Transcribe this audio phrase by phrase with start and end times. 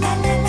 [0.00, 0.45] 啦啦啦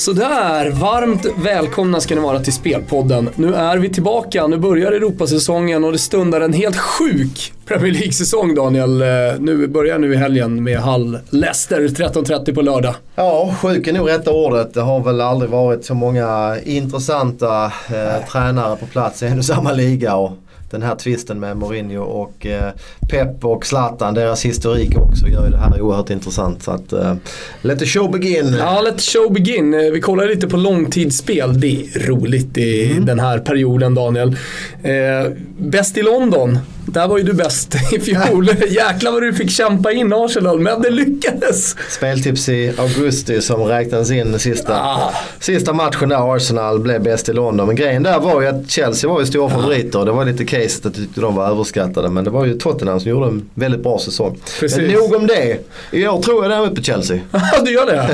[0.00, 3.30] Sådär, varmt välkomna ska ni vara till Spelpodden.
[3.36, 8.54] Nu är vi tillbaka, nu börjar Europasäsongen och det stundar en helt sjuk Premier League-säsong
[8.54, 9.02] Daniel.
[9.02, 9.08] Eh,
[9.38, 12.94] nu börjar nu i helgen med Hall Leicester 13.30 på lördag.
[13.14, 14.74] Ja, sjuk är nog rätta ordet.
[14.74, 19.44] Det har väl aldrig varit så många intressanta eh, tränare på plats i en och
[19.44, 20.16] samma liga.
[20.16, 20.32] Och
[20.70, 22.72] den här tvisten med Mourinho och eh,
[23.10, 26.62] Pep och Zlatan, deras historik också gör ju det här oerhört intressant.
[26.62, 27.14] Så att, eh,
[27.62, 28.54] let the show begin.
[28.58, 29.74] Ja, let the show begin.
[29.74, 31.60] Eh, vi kollar lite på långtidsspel.
[31.60, 33.06] Det är roligt i mm.
[33.06, 34.36] den här perioden Daniel.
[34.82, 36.58] Eh, bäst i London.
[36.92, 38.46] Där var ju du bäst i fjol.
[38.68, 41.76] Jäklar vad du fick kämpa in Arsenal, men det lyckades.
[41.90, 45.14] Speltips i augusti som räknades in sista, ah.
[45.40, 47.66] sista matchen där Arsenal blev bäst i London.
[47.66, 49.48] Men grejen där var ju att Chelsea var ju stora ah.
[49.48, 50.04] favoriter.
[50.04, 52.10] Det var lite caset att tyckte de var överskattade.
[52.10, 54.38] Men det var ju Tottenham som gjorde en väldigt bra säsong.
[54.60, 54.78] Precis.
[54.78, 55.58] Men nog om det.
[55.90, 57.20] I år tror jag däremot på Chelsea.
[57.64, 58.08] Du gör det?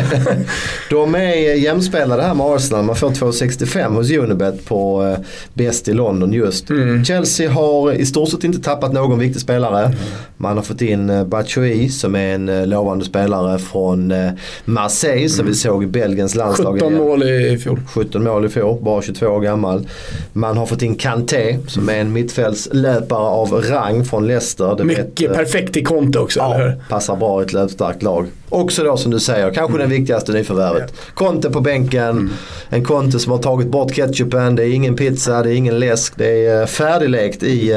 [0.91, 2.85] de är jämspelade här med Arsenal.
[2.85, 6.71] Man får 2,65 hos Unibet på eh, bäst i London just.
[6.71, 7.05] Mm.
[7.05, 9.85] Chelsea har i stort sett inte tappat någon viktig spelare.
[9.85, 9.99] Mm.
[10.37, 14.31] Man har fått in eh, Batshuayi som är en eh, lovande spelare från eh,
[14.65, 15.29] Marseille mm.
[15.29, 16.75] som vi såg i Belgiens landslag.
[16.75, 17.81] 17 mål i fjol.
[17.95, 19.89] 17 mål i fjol, bara 22 år gammal.
[20.33, 24.75] Man har fått in Kanté som är en mittfältslöpare av rang från Leicester.
[24.77, 26.83] Det Mycket vet, perfekt i konto också, ja, eller hur?
[26.89, 28.27] Passar bra i ett löpstarkt lag.
[28.49, 29.89] Också då som du säger, kanske mm.
[29.89, 30.95] det viktigaste nyförvärvet.
[31.15, 32.11] Conte på bänken.
[32.11, 32.33] Mm.
[32.69, 34.57] En Conte som har tagit bort ketchupen.
[34.57, 36.13] Det är ingen pizza, det är ingen läsk.
[36.17, 37.75] Det är färdiglekt i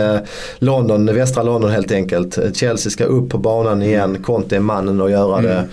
[0.59, 2.57] London, västra London helt enkelt.
[2.57, 4.23] Chelsea ska upp på banan igen.
[4.23, 5.51] Conte är mannen att göra mm.
[5.51, 5.67] det.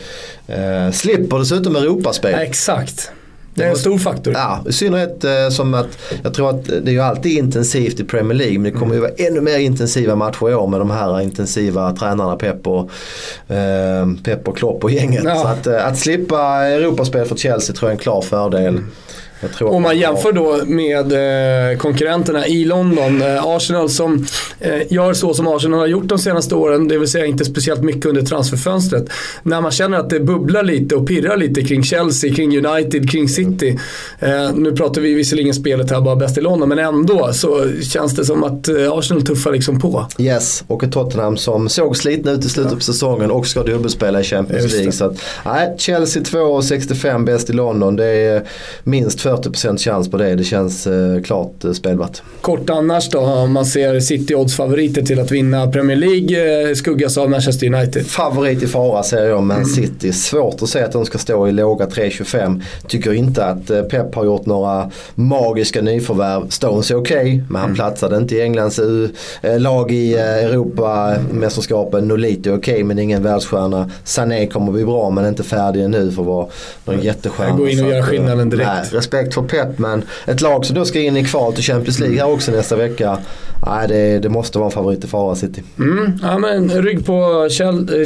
[0.54, 2.32] Eh, slipper dessutom Europaspel.
[2.32, 3.10] Ja, exakt.
[3.56, 4.32] Det är en stor faktor.
[4.32, 8.04] Ja, i synnerhet eh, som att jag tror att det är ju alltid intensivt i
[8.04, 10.90] Premier League men det kommer ju vara ännu mer intensiva matcher i år med de
[10.90, 12.90] här intensiva tränarna Pep och,
[13.54, 15.24] eh, Pep och Klopp och gänget.
[15.24, 15.34] Ja.
[15.34, 18.66] Så att, eh, att slippa Europaspel för Chelsea tror jag är en klar fördel.
[18.66, 18.90] Mm.
[19.60, 23.22] Om man jämför då med eh, konkurrenterna i London.
[23.22, 24.26] Eh, Arsenal som
[24.60, 27.82] eh, gör så som Arsenal har gjort de senaste åren, det vill säga inte speciellt
[27.82, 29.08] mycket under transferfönstret.
[29.42, 33.28] När man känner att det bubblar lite och pirrar lite kring Chelsea, kring United, kring
[33.28, 33.78] City.
[34.54, 38.24] Nu pratar vi visserligen spelet här bara bäst i London, men ändå så känns det
[38.24, 40.06] som att Arsenal tuffar liksom på.
[40.18, 42.76] Yes, och ett Tottenham som såg slitna ut i slutet ja.
[42.76, 44.92] på säsongen och ska dubbelspela i Champions League.
[44.92, 47.96] Så att, nej, Chelsea 2,65 bäst i London.
[47.96, 48.42] Det är
[48.84, 50.34] minst 40% chans på det.
[50.34, 52.22] Det känns eh, klart eh, spelbart.
[52.40, 56.74] Kort annars då, om man ser City odds favoriter till att vinna Premier League eh,
[56.74, 58.06] skuggas av Manchester United.
[58.06, 59.68] Favorit i fara ser jag Man mm.
[59.68, 60.12] City.
[60.12, 62.62] Svårt att säga att de ska stå i låga 3,25.
[62.88, 66.48] Tycker inte att eh, Pep har gjort några magiska nyförvärv.
[66.48, 67.74] Stones är okej, okay, men han mm.
[67.74, 68.78] platsade inte i Englands
[69.42, 72.08] eh, lag i eh, Europamästerskapen.
[72.08, 73.90] Nolito är okej, okay, men ingen världsstjärna.
[74.04, 76.46] Sané kommer bli bra, men inte färdig ännu för att vara
[76.84, 77.56] någon jättestjärna.
[77.56, 78.66] Gå in och göra skillnaden direkt.
[78.66, 78.84] Nej,
[79.16, 82.18] respekt för Pep men ett lag som då ska in i kval till Champions League
[82.18, 83.18] här också nästa vecka.
[83.66, 85.62] Nej, det, det måste vara en favorit i fara City.
[85.78, 87.48] Mm, ja, men rygg på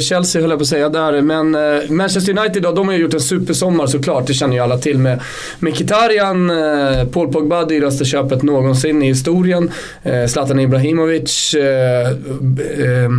[0.01, 1.21] Chelsea höll jag på att säga där.
[1.21, 4.27] Men eh, Manchester United då, de har ju gjort en supersommar såklart.
[4.27, 5.19] Det känner ju alla till med
[5.59, 9.71] Mkhitaryan, eh, Paul Pogba, dyraste köpet någonsin i historien.
[10.03, 13.09] Eh, Zlatan Ibrahimovic, eh, eh,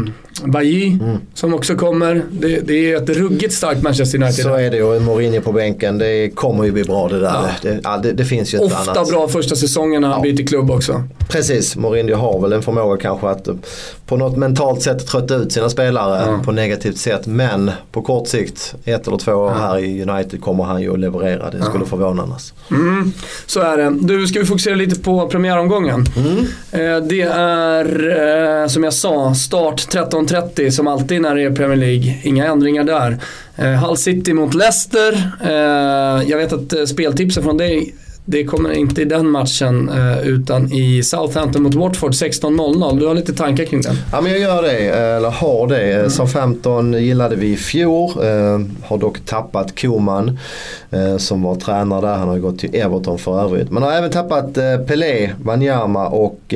[0.44, 1.18] Bailly mm.
[1.34, 2.22] som också kommer.
[2.30, 4.44] Det, det, är ett ruggigt starkt Manchester United.
[4.44, 5.98] Så är det och Mourinho på bänken.
[5.98, 7.80] Det kommer ju bli bra det där.
[7.82, 7.96] Ja.
[7.96, 9.08] Det, det, finns ju inte Ofta annat.
[9.08, 10.32] bra första säsongen när han ja.
[10.32, 11.02] byter klubb också.
[11.28, 13.48] Precis, Mourinho har väl en förmåga kanske att
[14.06, 16.40] på något mentalt sätt trötta ut sina spelare ja.
[16.44, 17.26] på negativt sätt.
[17.26, 20.98] Men på kort sikt, ett eller två år här i United kommer han ju att
[20.98, 21.50] leverera.
[21.50, 22.52] Det skulle förvåna annars.
[22.70, 23.12] Mm.
[23.46, 23.90] Så är det.
[24.00, 26.06] Du, ska vi fokusera lite på premiäromgången?
[26.16, 26.38] Mm.
[26.70, 31.76] Eh, det är, eh, som jag sa, start 13.30 som alltid när det är Premier
[31.76, 32.18] League.
[32.22, 33.18] Inga ändringar där.
[33.56, 35.32] Eh, Hull City mot Leicester.
[36.26, 37.94] Jag vet att speltipsen från dig
[38.24, 42.98] det kommer inte i den matchen eh, utan i Southampton mot Watford 16.00.
[42.98, 43.96] Du har lite tankar kring den?
[44.12, 45.92] Ja men jag gör det, eller har det.
[45.92, 46.10] Mm.
[46.10, 48.10] Southampton gillade vi i fjol.
[48.10, 50.38] Eh, har dock tappat Koman
[50.90, 52.16] eh, som var tränare där.
[52.16, 53.70] Han har gått till Everton för övrigt.
[53.70, 54.54] Man har även tappat
[54.86, 56.54] Pelé, Wanyama och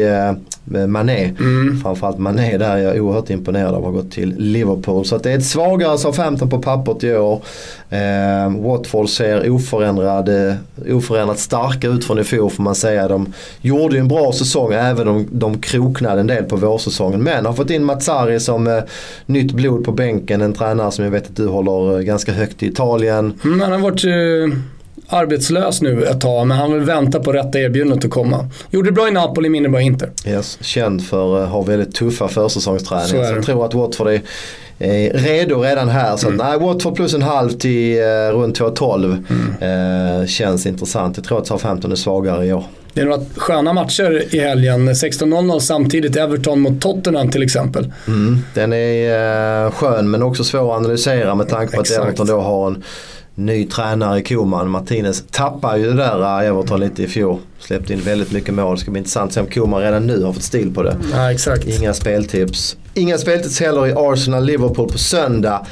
[0.67, 1.35] Mané.
[1.41, 1.81] Mm.
[1.83, 3.85] Framförallt Mané där är jag oerhört imponerad av.
[3.85, 5.05] Har gått till Liverpool.
[5.05, 7.43] Så det är ett svagare Southampton på pappret i år.
[7.91, 10.31] Eh, Watford ser oförändrad,
[10.91, 13.09] oförändrat starka ut från i fjol får man säga.
[13.09, 17.23] De gjorde ju en bra säsong även om de kroknade en del på vårsäsongen.
[17.23, 18.83] Men har fått in Mazzari som eh,
[19.27, 20.43] nytt blod på bänken.
[20.43, 23.33] En tränare som jag vet att du håller eh, ganska högt i Italien.
[23.45, 24.59] Mm, han har varit eh
[25.09, 28.49] arbetslös nu ett tag men han vill vänta på rätta erbjudandet att komma.
[28.71, 30.11] Gjorde det bra i Napoli, mindre bra i Inter.
[30.27, 33.07] Yes, känd för att ha väldigt tuffa försäsongsträningar.
[33.07, 34.21] Så, så jag tror att Watford är
[34.79, 36.17] är redo redan här.
[36.17, 36.47] Så mm.
[36.47, 39.25] nej, Watford plus en halv till eh, runt 2,12
[39.61, 40.21] mm.
[40.21, 41.17] eh, känns intressant.
[41.17, 42.65] Jag tror att Southampton är svagare i år.
[42.93, 44.89] Det är några sköna matcher i helgen.
[44.89, 47.93] 16.00 samtidigt Everton mot Tottenham till exempel.
[48.07, 52.01] Mm, den är eh, skön men också svår att analysera med tanke på Exakt.
[52.01, 52.83] att Everton då har en
[53.37, 54.71] ny tränare i Koman.
[54.71, 57.39] Martinez tappar ju det där eh, Everton lite i fjol.
[57.59, 58.75] Släppte in väldigt mycket mål.
[58.77, 60.97] Det ska bli intressant att se om Koman redan nu har fått stil på det.
[61.13, 61.65] Ja, exakt.
[61.65, 62.77] Inga speltips.
[62.95, 65.67] Inga speltips heller i Arsenal-Liverpool på söndag.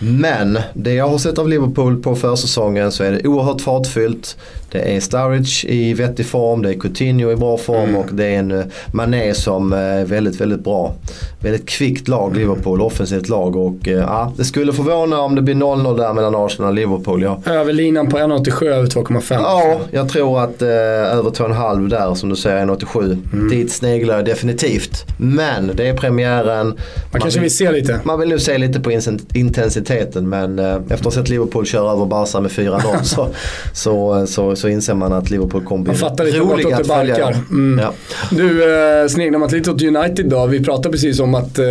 [0.00, 4.36] Men det jag har sett av Liverpool på försäsongen så är det oerhört fartfyllt.
[4.70, 7.96] Det är Sturridge i vettig form, det är Coutinho i bra form mm.
[7.96, 10.94] och det är en eh, Mané som är väldigt, väldigt bra.
[11.40, 15.54] Väldigt kvickt lag Liverpool, offensivt lag och eh, ja, det skulle förvåna om det blir
[15.54, 17.22] 0-0 där mellan Arsenal och Liverpool.
[17.22, 17.40] Ja.
[17.46, 19.22] Överlinan på 1,87 över 2,5.
[19.30, 23.18] Ja, jag tror att eh, över 2,5 där som du säger 1,87.
[23.32, 23.48] Mm.
[23.48, 25.04] Dit sneglar jag definitivt.
[25.18, 26.66] Men det är premiären.
[26.66, 26.76] Man,
[27.12, 28.00] man kanske vill se lite.
[28.04, 28.92] Man vill nu se lite på
[29.34, 33.02] intensiteten men eh, efter att ha sett Liverpool köra över Barca med 4-0
[33.72, 37.28] så, så, så så inser man att Liverpool kommer bli roliga att följa.
[37.50, 37.78] Mm.
[37.78, 37.92] Ja.
[38.30, 40.46] Du, eh, sneglar man lite åt United då.
[40.46, 41.64] Vi pratade precis om att eh,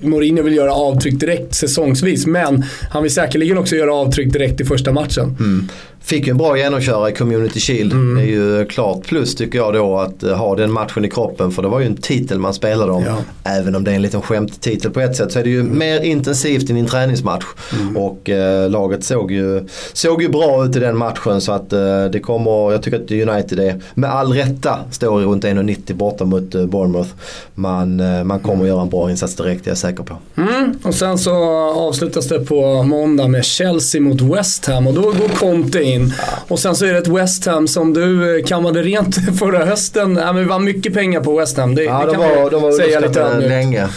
[0.00, 2.26] Mourinho vill göra avtryck direkt säsongsvis.
[2.26, 5.36] Men han vill säkerligen också göra avtryck direkt i första matchen.
[5.40, 5.68] Mm.
[6.06, 7.92] Fick ju en bra genomkörare i Community Shield.
[7.92, 8.14] Mm.
[8.14, 11.50] Det är ju klart plus tycker jag då att eh, ha den matchen i kroppen.
[11.50, 13.04] För det var ju en titel man spelade om.
[13.04, 13.16] Ja.
[13.44, 15.78] Även om det är en liten skämttitel på ett sätt så är det ju mm.
[15.78, 17.44] mer intensivt än en träningsmatch.
[17.80, 17.96] Mm.
[17.96, 22.04] Och eh, laget såg ju, såg ju bra ut i den matchen så att eh,
[22.04, 26.54] det kommer, jag tycker att United är med all rätta står runt 1,90 borta mot
[26.54, 27.10] eh, Bournemouth.
[27.54, 28.66] Man, eh, man kommer mm.
[28.66, 30.16] göra en bra insats direkt, det är jag säker på.
[30.36, 30.78] Mm.
[30.82, 31.34] Och sen så
[31.70, 36.14] avslutas det på måndag med Chelsea mot West Ham och då går Conte in in.
[36.48, 40.16] Och sen så är det ett West Ham som du eh, kammade rent förra hösten.
[40.16, 41.74] Ja, men vi vann mycket pengar på West Ham.
[41.74, 43.88] Det, ja, det kan var, de var säga lite länge.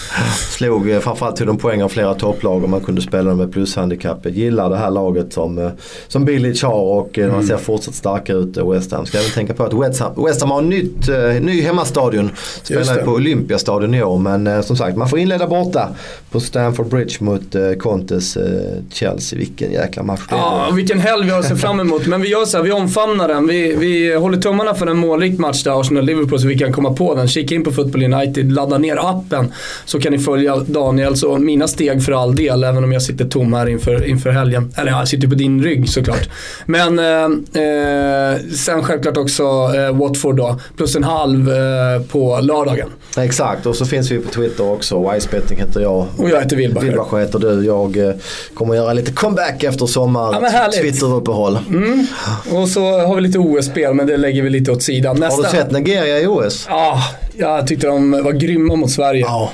[0.50, 3.54] Slog eh, framförallt till de poäng av flera topplag och man kunde spela dem med
[3.54, 4.20] plushandikapp.
[4.24, 5.70] Jag gillar det här laget som, eh,
[6.08, 7.32] som Billich har och mm.
[7.32, 9.06] man ser fortsatt starka ut West Ham.
[9.06, 11.08] Ska även tänka på att West Ham, West Ham har en nytt,
[11.42, 12.32] ny hemmastadion.
[12.64, 15.90] Spelar på Olympiastadion i år men som sagt man får inleda borta
[16.32, 18.38] på Stamford Bridge mot Contes
[18.90, 19.40] Chelsea.
[19.40, 20.40] Vilken jäkla match det är.
[20.40, 22.08] Ja, vilken helg vi har att se fram emot emot.
[22.08, 23.48] Men vi gör så här, vi omfamnar den.
[23.48, 27.16] Vi, vi håller tummarna för en målrik match där Arsenal-Liverpool så vi kan komma på
[27.16, 27.28] den.
[27.28, 29.54] Kika in på Football United, ladda ner appen.
[29.86, 32.64] Så kan ni följa Daniels och mina steg för all del.
[32.64, 34.74] Även om jag sitter tom här inför, inför helgen.
[34.76, 36.30] Eller jag sitter på din rygg såklart.
[36.66, 40.60] Men eh, eh, sen självklart också eh, Watford då.
[40.78, 42.90] Plus en halv eh, på lördagen.
[43.18, 45.12] Exakt och så finns vi på Twitter också.
[45.12, 46.08] Wisebetting heter jag.
[46.18, 46.86] Och jag heter Wilbacher.
[46.86, 47.66] Wilbacher heter du.
[47.66, 48.16] Jag eh,
[48.54, 50.50] kommer göra lite comeback efter sommar.
[50.54, 51.60] Ja, Twitter-uppehåll.
[51.70, 51.79] Mm.
[52.52, 55.20] Och så har vi lite OS-spel men det lägger vi lite åt sidan.
[55.20, 55.36] Nästa...
[55.36, 56.66] Har du sett Nigeria i OS?
[56.70, 57.04] Ja,
[57.38, 59.22] jag tyckte de var grymma mot Sverige.
[59.22, 59.52] Ja.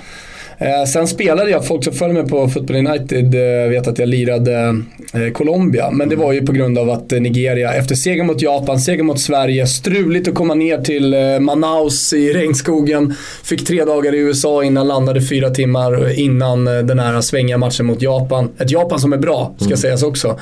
[0.58, 4.10] Eh, sen spelade jag, folk som följer mig på Football United eh, vet att jag
[4.10, 4.82] lirade
[5.14, 5.92] eh, Colombia.
[5.92, 9.20] Men det var ju på grund av att Nigeria, efter seger mot Japan, seger mot
[9.20, 13.14] Sverige, struligt att komma ner till eh, Manaus i regnskogen.
[13.44, 17.86] Fick tre dagar i USA innan landade fyra timmar innan eh, den här svängiga matchen
[17.86, 18.50] mot Japan.
[18.58, 19.78] Ett Japan som är bra, ska mm.
[19.78, 20.40] sägas också.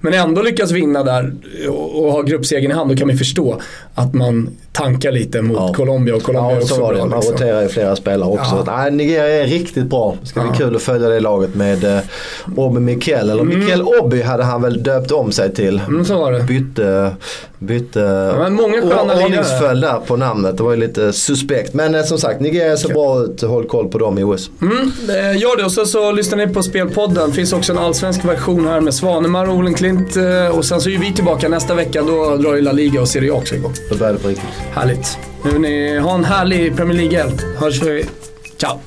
[0.00, 1.32] Men ändå lyckas vinna där
[1.68, 3.60] och, och ha gruppsegern i hand, då kan man förstå
[3.94, 5.74] att man tankar lite mot ja.
[5.74, 6.98] Colombia och Colombia ja, också så var det.
[6.98, 7.32] Man liksom.
[7.34, 8.64] roterar ju flera spelare också.
[8.66, 8.76] Ja.
[8.76, 10.16] Nej, Nigeria är riktigt bra.
[10.20, 12.02] Det ska bli kul att följa det laget med eh,
[12.56, 13.30] Obi Mikel.
[13.30, 13.58] Eller mm.
[13.58, 15.80] Mikel Obi hade han väl döpt om sig till.
[15.88, 16.42] Mm, så var det.
[16.42, 17.16] Bytte,
[17.58, 18.00] bytte
[18.38, 18.82] ja, många
[19.24, 20.56] ordningsföljd där på namnet.
[20.56, 21.74] Det var ju lite suspekt.
[21.74, 23.42] Men eh, som sagt, Nigeria ser bra ut.
[23.42, 24.50] Håll koll på dem i OS.
[24.62, 24.92] Mm,
[25.38, 27.28] gör det och så, så lyssnar ni på Spelpodden.
[27.28, 30.16] Det finns också en allsvensk version här med Svanemar och Olenklint.
[30.16, 32.02] Eh, och sen så är vi tillbaka nästa vecka.
[32.02, 33.74] Då drar ju La Liga och Serie A också igång.
[33.90, 34.48] Då börjar det på riktigt.
[34.72, 35.18] Härligt.
[35.44, 37.32] Nu ni, ha en härlig Premier League-helg.
[37.58, 38.04] Hörs vi.
[38.56, 38.78] Ciao.